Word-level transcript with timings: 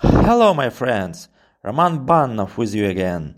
Hello, 0.00 0.54
my 0.54 0.70
friends. 0.70 1.28
Roman 1.64 2.06
Banov 2.06 2.56
with 2.56 2.72
you 2.72 2.86
again. 2.86 3.34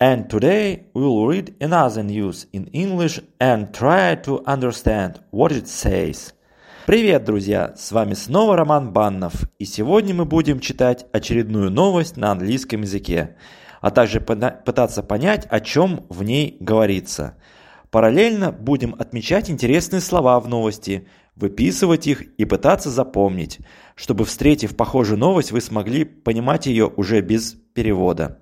And 0.00 0.30
today 0.30 0.86
we 0.94 1.02
will 1.02 1.26
read 1.26 1.54
another 1.60 2.02
news 2.02 2.46
in 2.54 2.68
English 2.68 3.20
and 3.38 3.74
try 3.74 4.14
to 4.22 4.42
understand 4.46 5.20
what 5.30 5.52
it 5.52 5.68
says. 5.68 6.32
Привет, 6.86 7.24
друзья! 7.24 7.74
С 7.76 7.92
вами 7.92 8.14
снова 8.14 8.56
Роман 8.56 8.94
Баннов, 8.94 9.44
и 9.58 9.66
сегодня 9.66 10.14
мы 10.14 10.24
будем 10.24 10.60
читать 10.60 11.04
очередную 11.12 11.70
новость 11.70 12.16
на 12.16 12.30
английском 12.30 12.80
языке, 12.80 13.36
а 13.82 13.90
также 13.90 14.22
пытаться 14.22 15.02
понять, 15.02 15.46
о 15.50 15.60
чем 15.60 16.06
в 16.08 16.22
ней 16.22 16.56
говорится. 16.60 17.36
Параллельно 17.90 18.52
будем 18.52 18.94
отмечать 18.98 19.50
интересные 19.50 20.00
слова 20.00 20.40
в 20.40 20.48
новости, 20.48 21.06
выписывать 21.40 22.06
их 22.06 22.22
и 22.38 22.44
пытаться 22.44 22.90
запомнить, 22.90 23.60
чтобы, 23.94 24.24
встретив 24.24 24.76
похожую 24.76 25.18
новость, 25.18 25.52
вы 25.52 25.60
смогли 25.60 26.04
понимать 26.04 26.66
ее 26.66 26.86
уже 26.86 27.20
без 27.22 27.54
перевода. 27.74 28.40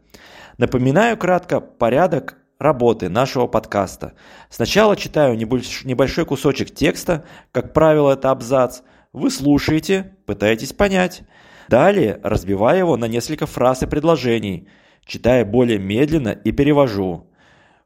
Напоминаю 0.59 1.17
кратко 1.17 1.61
порядок 1.61 2.39
работы 2.59 3.09
нашего 3.09 3.47
подкаста. 3.47 4.15
Сначала 4.51 4.97
читаю 4.97 5.37
небольшой 5.37 6.25
кусочек 6.25 6.75
текста, 6.75 7.25
как 7.53 7.73
правило, 7.73 8.13
это 8.13 8.33
абзац. 8.33 8.81
Вы 9.13 9.31
слушаете, 9.31 10.17
пытаетесь 10.27 10.73
понять. 10.73 11.23
Далее 11.69 12.19
разбиваю 12.25 12.79
его 12.79 12.97
на 12.97 13.07
несколько 13.07 13.47
фраз 13.47 13.83
и 13.83 13.87
предложений, 13.87 14.69
читая 15.05 15.45
более 15.45 15.79
медленно 15.79 16.31
и 16.31 16.51
перевожу. 16.51 17.31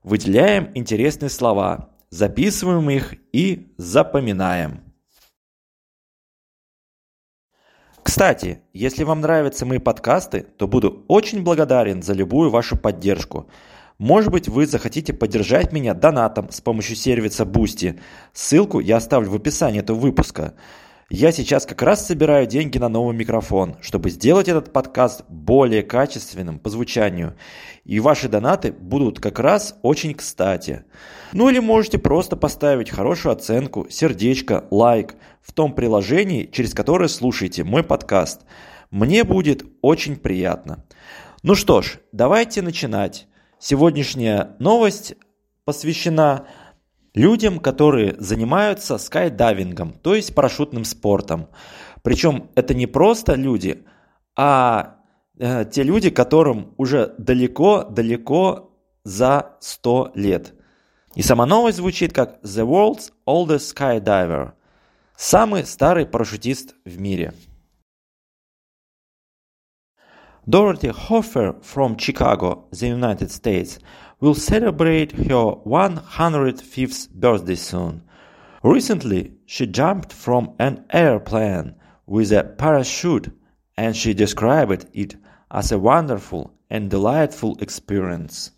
Выделяем 0.03 0.71
интересные 0.75 1.29
слова, 1.29 1.91
записываем 2.09 2.89
их 2.91 3.15
и 3.33 3.73
запоминаем. 3.77 4.92
Кстати, 8.03 8.61
если 8.73 9.05
вам 9.05 9.21
нравятся 9.21 9.65
мои 9.67 9.79
подкасты, 9.79 10.47
то 10.57 10.67
буду 10.67 11.05
очень 11.09 11.43
благодарен 11.43 12.03
за 12.03 12.13
любую 12.13 12.51
вашу 12.51 12.77
поддержку– 12.77 13.49
может 14.03 14.33
быть, 14.33 14.49
вы 14.49 14.67
захотите 14.67 15.13
поддержать 15.13 15.73
меня 15.73 15.95
донатом 15.95 16.51
с 16.51 16.61
помощью 16.61 16.97
сервиса 16.97 17.45
Boosty. 17.45 18.01
Ссылку 18.33 18.81
я 18.81 18.97
оставлю 18.97 19.31
в 19.31 19.37
описании 19.37 19.79
этого 19.79 19.97
выпуска. 19.97 20.55
Я 21.15 21.31
сейчас 21.31 21.67
как 21.67 21.83
раз 21.83 22.07
собираю 22.07 22.47
деньги 22.47 22.79
на 22.79 22.89
новый 22.89 23.15
микрофон, 23.15 23.77
чтобы 23.83 24.09
сделать 24.09 24.49
этот 24.49 24.73
подкаст 24.73 25.25
более 25.29 25.83
качественным 25.83 26.59
по 26.59 26.71
звучанию. 26.71 27.37
И 27.85 28.01
ваши 28.01 28.31
донаты 28.31 28.73
будут 28.73 29.21
как 29.21 29.39
раз 29.39 29.79
очень 29.83 30.15
кстати. 30.15 30.87
Ну 31.35 31.51
или 31.51 31.59
можете 31.59 31.99
просто 31.99 32.35
поставить 32.35 32.89
хорошую 32.89 33.35
оценку, 33.35 33.87
сердечко, 33.91 34.65
лайк 34.71 35.17
в 35.43 35.53
том 35.53 35.75
приложении, 35.75 36.49
через 36.51 36.73
которое 36.73 37.09
слушаете 37.09 37.63
мой 37.63 37.83
подкаст. 37.83 38.47
Мне 38.91 39.25
будет 39.25 39.67
очень 39.83 40.17
приятно. 40.17 40.87
Ну 41.43 41.55
что 41.55 41.83
ж, 41.83 41.99
давайте 42.13 42.63
начинать. 42.63 43.27
Сегодняшняя 43.59 44.57
новость 44.59 45.17
посвящена 45.67 46.47
людям, 47.15 47.59
которые 47.59 48.15
занимаются 48.19 48.99
скайдайвингом, 48.99 49.93
то 49.93 50.15
есть 50.15 50.35
парашютным 50.35 50.85
спортом. 50.85 51.49
Причем 52.03 52.51
это 52.55 52.75
не 52.75 52.87
просто 52.87 53.35
люди, 53.35 53.85
а 54.37 54.97
э, 55.39 55.65
те 55.71 55.83
люди, 55.83 56.11
которым 56.11 56.75
уже 56.77 57.15
далеко-далеко 57.19 58.71
за 59.05 59.57
100 59.61 60.13
лет. 60.15 60.55
И 61.15 61.23
сама 61.23 61.47
новость 61.47 61.79
звучит 61.79 62.13
как 62.13 62.41
«The 62.43 62.67
world's 62.67 63.13
oldest 63.27 63.75
skydiver»– 63.75 64.53
самый 65.17 65.65
старый 65.65 66.07
парашютист 66.07 66.75
в 66.85 66.99
мире– 66.99 67.35
Dorothy 70.45 70.91
Hofer 70.91 71.55
from 71.63 71.97
Chicago, 71.97 72.65
the 72.73 72.89
United 72.89 73.31
States, 73.31 73.79
will 74.22 74.36
celebrate 74.36 75.12
her 75.12 75.56
105th 75.66 77.10
birthday 77.12 77.56
soon. 77.56 78.04
Recently, 78.64 79.34
she 79.46 79.68
jumped 79.68 80.12
from 80.12 80.54
an 80.60 80.86
airplane 80.92 81.76
with 82.06 82.32
a 82.32 82.44
parachute 82.44 83.32
and 83.78 83.96
she 83.96 84.14
described 84.14 84.88
it 84.94 85.16
as 85.52 85.72
a 85.72 85.80
wonderful 85.80 86.54
and 86.70 86.90
delightful 86.90 87.56
experience. 87.60 88.52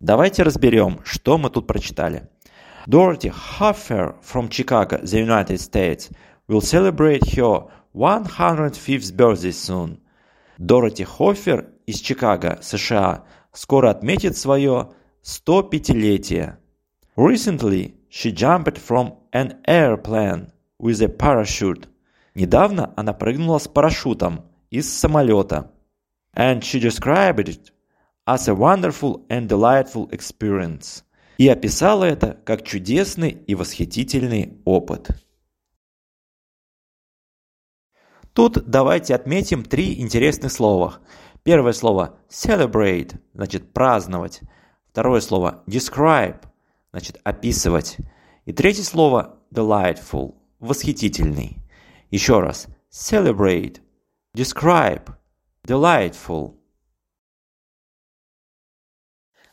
Давайте 0.00 0.42
разберем, 0.42 1.00
что 1.04 1.38
мы 1.38 1.50
тут 1.50 1.66
прочитали. 1.66 2.28
Dorothy 2.86 3.30
Hofer 3.30 4.16
from 4.20 4.50
Chicago, 4.50 4.98
the 4.98 5.18
United 5.18 5.60
States, 5.60 6.10
will 6.48 6.60
celebrate 6.60 7.22
her 7.36 7.66
105th 7.94 9.12
birthday 9.14 9.52
soon. 9.52 10.00
Дороти 10.58 11.04
Хоффер 11.04 11.70
из 11.86 12.00
Чикаго, 12.00 12.58
США, 12.62 13.24
скоро 13.52 13.90
отметит 13.90 14.36
свое 14.36 14.90
105-летие. 15.27 16.57
Recently, 17.17 17.95
she 18.09 18.31
jumped 18.31 18.77
from 18.77 19.13
an 19.33 19.59
airplane 19.67 20.53
with 20.79 21.01
a 21.01 21.09
parachute. 21.09 21.89
Недавно 22.33 22.93
она 22.95 23.11
прыгнула 23.11 23.57
с 23.57 23.67
парашютом 23.67 24.45
из 24.69 24.91
самолета. 24.91 25.73
And 26.33 26.61
she 26.61 26.79
described 26.79 27.49
it 27.49 27.71
as 28.25 28.47
a 28.47 28.55
wonderful 28.55 29.25
and 29.27 29.49
delightful 29.49 30.09
experience. 30.11 31.03
И 31.37 31.49
описала 31.49 32.05
это 32.05 32.39
как 32.45 32.63
чудесный 32.63 33.31
и 33.31 33.53
восхитительный 33.53 34.61
опыт. 34.63 35.09
Тут 38.31 38.63
давайте 38.65 39.13
отметим 39.13 39.63
три 39.63 39.99
интересных 39.99 40.53
слова. 40.53 40.99
Первое 41.43 41.73
слово 41.73 42.17
celebrate, 42.29 43.19
значит 43.33 43.73
праздновать. 43.73 44.41
Второе 44.97 45.21
слово 45.21 45.63
describe, 45.67 46.43
значит 46.91 47.19
описывать. 47.23 47.97
И 48.45 48.51
третье 48.51 48.81
слово 48.81 49.37
delightful, 49.53 50.33
восхитительный. 50.59 51.59
Еще 52.09 52.39
раз. 52.39 52.65
Celebrate, 52.89 53.79
describe, 54.33 55.13
delightful. 55.67 56.55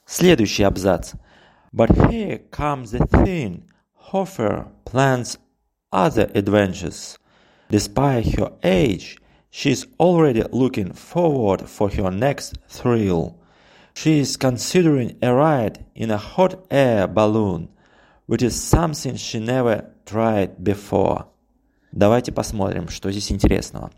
Следующий 0.06 0.62
абзац. 0.62 1.12
But 1.74 1.90
here 1.90 2.38
comes 2.50 2.92
the 2.92 3.06
thing. 3.06 3.64
Hofer 4.12 4.68
plans 4.86 5.38
other 5.92 6.30
adventures. 6.34 7.18
Despite 7.68 8.38
her 8.38 8.54
age, 8.62 9.18
she 9.50 9.72
is 9.72 9.86
already 9.98 10.42
looking 10.52 10.94
forward 10.94 11.68
for 11.68 11.90
her 11.90 12.10
next 12.10 12.54
thrill. 12.66 13.36
She 13.94 14.20
is 14.20 14.36
considering 14.36 15.16
a 15.22 15.32
ride 15.32 15.84
in 15.94 16.10
a 16.10 16.18
hot 16.18 16.66
air 16.70 17.06
balloon, 17.06 17.68
which 18.26 18.42
is 18.42 18.60
something 18.60 19.16
she 19.16 19.40
never 19.40 19.90
tried 20.04 20.58
before. 20.58 21.26
Давайте 21.92 22.32
посмотрим, 22.32 22.88
что 22.88 23.10
здесь 23.10 23.30
интересного. 23.30 23.90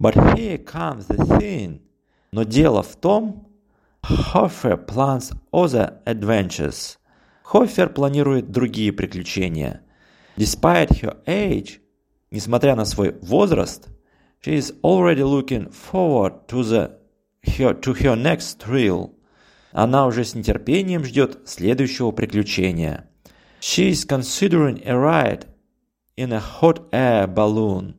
But 0.00 0.14
here 0.36 0.58
comes 0.58 1.06
the 1.06 1.38
thing. 1.38 1.80
Но 2.32 2.42
дело 2.44 2.82
в 2.82 2.96
том, 2.96 3.46
Хофер 4.02 4.76
plans 4.76 5.32
other 5.52 6.02
adventures. 6.04 6.98
Хофер 7.42 7.88
планирует 7.88 8.50
другие 8.50 8.92
приключения. 8.92 9.82
Despite 10.36 11.00
her 11.00 11.16
age, 11.26 11.80
Несмотря 12.30 12.74
на 12.74 12.84
свой 12.84 13.14
возраст, 13.22 13.88
she 14.42 14.54
is 14.54 14.74
already 14.82 15.22
looking 15.22 15.70
forward 15.70 16.46
to, 16.48 16.62
the, 16.62 16.97
to 17.56 17.94
her 17.94 18.16
next 18.16 18.58
thrill. 18.58 19.14
Она 19.72 20.06
уже 20.06 20.24
с 20.24 20.34
нетерпением 20.34 21.04
ждет 21.04 21.40
следующего 21.46 22.10
приключения. 22.10 23.08
She 23.60 23.90
is 23.90 24.06
considering 24.06 24.82
a 24.86 24.94
ride 24.94 25.46
in 26.16 26.32
a 26.32 26.42
hot 26.60 26.90
air 26.90 27.26
balloon. 27.26 27.96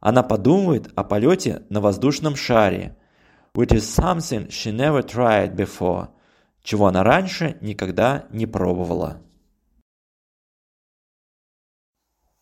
Она 0.00 0.22
подумает 0.22 0.92
о 0.94 1.04
полете 1.04 1.62
на 1.68 1.80
воздушном 1.80 2.36
шаре, 2.36 2.96
which 3.54 3.72
is 3.72 3.82
something 3.82 4.48
she 4.48 4.70
never 4.70 5.02
tried 5.02 5.56
before, 5.56 6.08
чего 6.62 6.86
она 6.86 7.02
раньше 7.02 7.56
никогда 7.60 8.26
не 8.30 8.46
пробовала. 8.46 9.22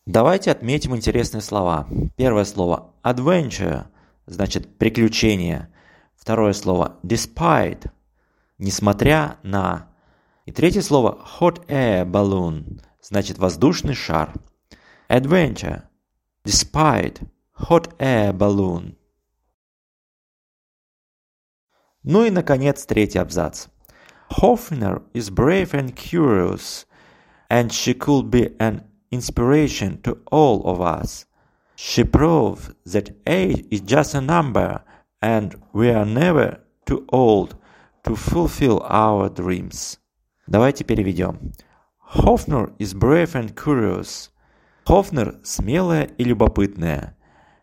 Давайте 0.05 0.51
отметим 0.51 0.95
интересные 0.95 1.41
слова. 1.41 1.87
Первое 2.15 2.45
слово 2.45 2.93
adventure, 3.03 3.87
значит 4.27 4.77
приключение. 4.77 5.69
Второе 6.25 6.53
слово 6.53 6.97
despite, 7.03 7.87
несмотря 8.57 9.37
на. 9.43 9.89
И 10.47 10.51
третье 10.51 10.81
слово 10.81 11.23
hot 11.39 11.63
air 11.67 12.03
balloon, 12.03 12.81
значит 12.99 13.37
воздушный 13.37 13.93
шар. 13.93 14.33
Adventure, 15.07 15.83
despite, 16.43 17.21
hot 17.69 17.95
air 17.99 18.33
balloon. 18.33 18.95
Ну 22.01 22.25
и, 22.25 22.31
наконец, 22.31 22.87
третий 22.87 23.19
абзац. 23.19 23.67
Hofner 24.41 25.03
is 25.13 25.29
brave 25.29 25.75
and 25.75 25.95
curious, 25.95 26.87
and 27.51 27.71
she 27.71 27.93
could 27.93 28.31
be 28.31 28.55
an 28.57 28.83
inspiration 29.11 30.01
to 30.01 30.17
all 30.31 30.63
of 30.65 30.81
us. 30.81 31.27
She 31.75 32.03
proved 32.03 32.73
that 32.83 33.15
age 33.27 33.67
is 33.69 33.81
just 33.81 34.15
a 34.15 34.21
number 34.21 34.81
and 35.21 35.55
we 35.73 35.89
are 35.89 36.05
never 36.05 36.59
too 36.85 37.05
old 37.09 37.55
to 38.03 38.15
fulfill 38.15 38.81
our 38.87 39.29
dreams. 39.29 39.99
Давайте 40.47 40.83
переведем. 40.83 41.53
Hofner 42.13 42.73
is 42.77 42.93
brave 42.93 43.33
and 43.33 43.55
curious. 43.55 44.29
Хофнер 44.85 45.39
смелая 45.43 46.03
и 46.03 46.23
любопытная. 46.23 47.15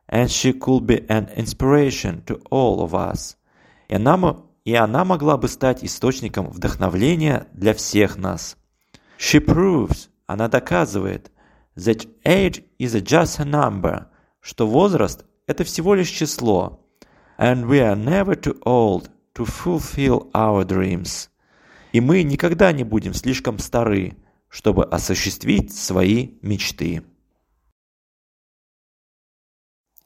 And 0.09 0.29
she 0.29 0.53
could 0.53 0.87
be 0.87 1.07
an 1.09 1.29
inspiration 1.37 2.25
to 2.27 2.43
all 2.51 2.81
of 2.81 2.93
us. 2.93 3.37
И 3.89 3.95
она, 3.95 4.37
и 4.65 4.75
она 4.75 5.05
могла 5.05 5.37
бы 5.37 5.49
стать 5.49 5.85
источником 5.85 6.49
вдохновления 6.49 7.47
для 7.53 7.73
всех 7.73 8.17
нас. 8.17 8.57
She 9.19 9.39
proves, 9.39 10.09
она 10.27 10.49
доказывает, 10.49 11.31
that 11.77 12.09
age 12.25 12.65
is 12.79 12.95
just 13.03 13.41
a 13.41 13.45
number, 13.45 14.07
что 14.41 14.67
возраст– 14.67 15.25
это 15.47 15.63
всего 15.65 15.95
лишь 15.95 16.11
число. 16.11 16.82
And 17.43 17.67
we 17.67 17.81
are 17.81 17.97
never 17.97 18.37
too 18.37 18.61
old 18.65 19.11
to 19.35 19.45
fulfill 19.45 20.31
our 20.33 20.65
dreams. 20.65 21.29
И 21.93 22.01
мы 22.01 22.23
никогда 22.23 22.71
не 22.71 22.85
будем 22.85 23.15
слишком 23.15 23.59
стары, 23.59 24.17
чтобы 24.49 24.85
осуществить 24.85 25.75
свои 25.75 26.35
мечты. 26.41 27.03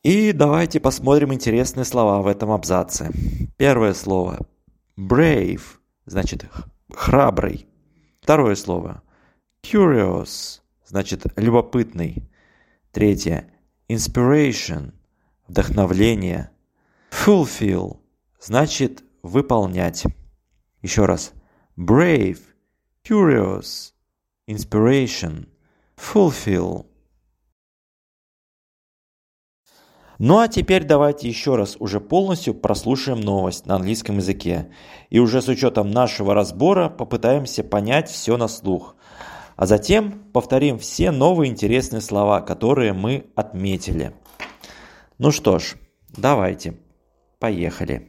И 0.03 0.33
давайте 0.33 0.81
посмотрим 0.81 1.35
интересные 1.35 1.85
слова 1.85 2.23
в 2.23 2.27
этом 2.27 2.53
абзаце. 2.53 3.11
Первое 3.59 3.93
слово 3.93 4.39
brave, 4.97 5.61
значит 6.07 6.47
храбрый. 6.91 7.67
Второе 8.23 8.55
слово 8.55 9.03
curious, 9.63 10.63
значит 10.87 11.27
любопытный. 11.37 12.31
Третье 12.93 13.53
inspiration, 13.91 14.95
вдохновление. 15.47 16.51
Fulfill, 17.25 17.97
значит 18.39 19.03
выполнять. 19.23 20.05
Еще 20.83 21.07
раз. 21.07 21.33
Brave, 21.77 22.39
curious, 23.05 23.93
inspiration, 24.49 25.49
fulfill. 25.97 26.87
Ну 30.19 30.39
а 30.39 30.47
теперь 30.47 30.85
давайте 30.85 31.29
еще 31.29 31.57
раз 31.57 31.77
уже 31.81 32.01
полностью 32.01 32.55
прослушаем 32.55 33.21
новость 33.21 33.67
на 33.67 33.77
английском 33.77 34.19
языке. 34.19 34.71
И 35.11 35.19
уже 35.19 35.43
с 35.43 35.49
учетом 35.49 35.91
нашего 35.91 36.33
разбора 36.33 36.89
попытаемся 36.89 37.65
понять 37.65 38.09
все 38.09 38.37
на 38.37 38.47
слух. 38.47 38.95
А 39.57 39.67
затем 39.67 40.13
повторим 40.33 40.79
все 40.79 41.11
новые 41.11 41.51
интересные 41.51 42.03
слова, 42.03 42.41
которые 42.41 42.93
мы 42.93 43.27
отметили. 43.35 44.13
Ну 45.19 45.33
что 45.33 45.59
ж, 45.59 45.75
давайте, 46.17 46.77
поехали. 47.40 48.08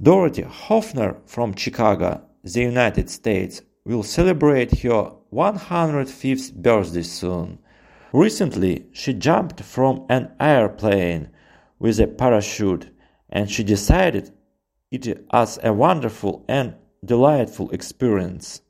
Dorothy 0.00 0.42
Hoffner 0.42 1.16
from 1.26 1.54
Chicago, 1.54 2.22
the 2.42 2.62
United 2.62 3.08
States, 3.08 3.62
will 3.84 4.02
celebrate 4.02 4.80
her 4.80 5.12
105th 5.32 6.54
birthday 6.54 7.02
soon. 7.02 7.58
Recently, 8.12 8.86
she 8.92 9.14
jumped 9.14 9.60
from 9.62 10.04
an 10.08 10.32
airplane 10.40 11.30
with 11.78 11.98
a 12.00 12.06
parachute, 12.06 12.90
and 13.30 13.50
she 13.50 13.64
decided 13.64 14.32
it 14.90 15.24
as 15.32 15.58
a 15.62 15.72
wonderful 15.72 16.44
and 16.48 16.74
delightful 17.04 17.70
experience. 17.70 18.62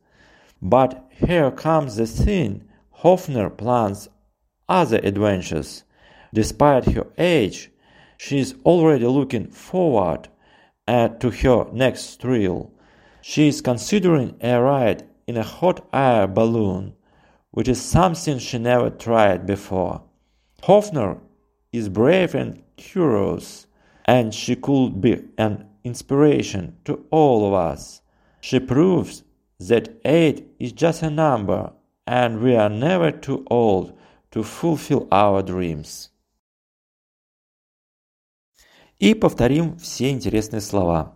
But 0.60 1.08
here 1.10 1.50
comes 1.50 1.96
the 1.96 2.06
thing 2.06 2.64
Hofner 3.02 3.50
plans 3.56 4.08
other 4.68 5.00
adventures. 5.02 5.84
Despite 6.32 6.86
her 6.92 7.06
age, 7.18 7.70
she 8.17 8.39
is 8.39 8.55
already 8.65 9.05
looking 9.05 9.47
forward 9.47 10.27
uh, 10.87 11.09
to 11.09 11.29
her 11.29 11.67
next 11.71 12.19
thrill. 12.21 12.71
She 13.21 13.47
is 13.47 13.61
considering 13.61 14.35
a 14.41 14.59
ride 14.59 15.07
in 15.27 15.37
a 15.37 15.43
hot 15.43 15.87
air 15.93 16.27
balloon, 16.27 16.93
which 17.51 17.67
is 17.67 17.81
something 17.81 18.39
she 18.39 18.57
never 18.57 18.89
tried 18.89 19.45
before. 19.45 20.01
Hofner 20.63 21.19
is 21.71 21.89
brave 21.89 22.33
and 22.33 22.63
curious, 22.77 23.67
and 24.05 24.33
she 24.33 24.55
could 24.55 25.01
be 25.01 25.23
an 25.37 25.67
inspiration 25.83 26.77
to 26.85 27.05
all 27.11 27.47
of 27.47 27.53
us. 27.53 28.01
She 28.41 28.59
proves 28.59 29.23
that 29.59 29.99
eight 30.05 30.47
is 30.59 30.71
just 30.71 31.03
a 31.03 31.09
number, 31.09 31.71
and 32.05 32.41
we 32.41 32.55
are 32.55 32.69
never 32.69 33.11
too 33.11 33.45
old 33.49 33.97
to 34.31 34.43
fulfill 34.43 35.07
our 35.11 35.41
dreams. 35.41 36.09
И 38.99 39.13
повторим 39.13 39.77
все 39.77 40.09
интересные 40.09 40.61
слова. 40.61 41.15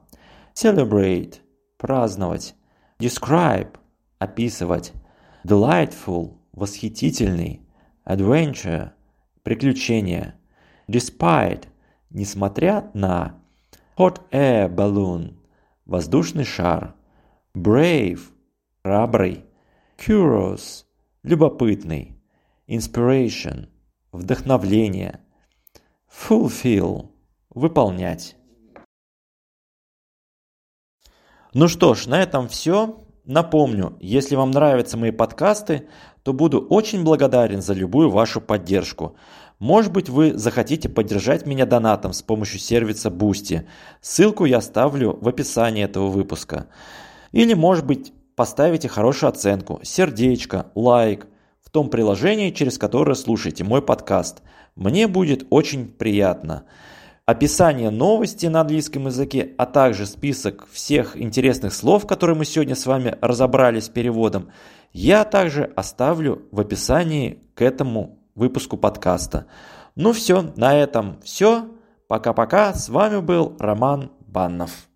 Celebrate– 0.53 1.39
праздновать. 1.77 2.53
Describe– 2.99 3.75
описывать. 4.19 4.93
Delightful– 5.43 6.37
восхитительный. 6.51 7.61
Adventure– 8.05 8.91
приключение. 9.43 10.35
Despite– 10.87 11.65
несмотря 12.11 12.91
на. 12.93 13.41
Hot 13.97 14.21
air 14.31 14.69
balloon– 14.69 15.39
воздушный 15.85 16.45
шар. 16.45 16.93
Brave– 17.55 18.21
храбрый. 18.83 19.45
Curious– 19.97 20.85
любопытный. 21.23 22.15
Inspiration– 22.67 23.69
вдохновление. 24.11 25.19
Fulfill– 26.07 27.09
выполнять. 27.53 28.35
Ну 31.53 31.67
что 31.67 31.93
ж, 31.93 32.07
на 32.07 32.21
этом 32.21 32.47
все. 32.47 33.03
Напомню, 33.25 33.97
если 33.99 34.35
вам 34.35 34.51
нравятся 34.51 34.97
мои 34.97 35.11
подкасты, 35.11 35.87
то 36.23 36.33
буду 36.33 36.59
очень 36.59 37.03
благодарен 37.03 37.61
за 37.61 37.73
любую 37.73 38.09
вашу 38.09 38.41
поддержку. 38.41 39.15
Может 39.59 39.91
быть, 39.91 40.09
вы 40.09 40.35
захотите 40.37 40.89
поддержать 40.89 41.45
меня 41.45 41.65
донатом 41.65 42.13
с 42.13 42.23
помощью 42.23 42.59
сервиса 42.59 43.09
Boosty. 43.09 43.67
Ссылку 44.01 44.45
я 44.45 44.57
оставлю 44.57 45.17
в 45.21 45.27
описании 45.27 45.83
этого 45.83 46.07
выпуска. 46.07 46.67
Или, 47.31 47.53
может 47.53 47.85
быть, 47.85 48.11
поставите 48.35 48.87
хорошую 48.87 49.29
оценку, 49.29 49.79
сердечко, 49.83 50.71
лайк 50.73 51.27
в 51.61 51.69
том 51.69 51.89
приложении, 51.89 52.49
через 52.49 52.77
которое 52.79 53.13
слушаете 53.13 53.63
мой 53.63 53.83
подкаст. 53.83 54.41
Мне 54.75 55.07
будет 55.07 55.45
очень 55.51 55.87
приятно. 55.87 56.65
Описание 57.31 57.91
новости 57.91 58.47
на 58.47 58.59
английском 58.59 59.05
языке, 59.05 59.53
а 59.57 59.65
также 59.65 60.05
список 60.05 60.67
всех 60.69 61.15
интересных 61.15 61.73
слов, 61.73 62.05
которые 62.05 62.35
мы 62.35 62.43
сегодня 62.43 62.75
с 62.75 62.85
вами 62.85 63.17
разобрали 63.21 63.79
с 63.79 63.87
переводом, 63.87 64.49
я 64.91 65.23
также 65.23 65.63
оставлю 65.77 66.41
в 66.51 66.59
описании 66.59 67.39
к 67.55 67.61
этому 67.61 68.19
выпуску 68.35 68.75
подкаста. 68.75 69.45
Ну 69.95 70.11
все, 70.11 70.51
на 70.57 70.75
этом 70.75 71.21
все. 71.23 71.69
Пока-пока. 72.09 72.73
С 72.73 72.89
вами 72.89 73.21
был 73.21 73.55
Роман 73.59 74.11
Баннов. 74.27 74.90